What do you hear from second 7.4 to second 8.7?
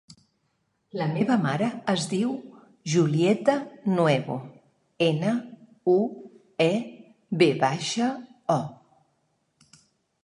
ve baixa, o.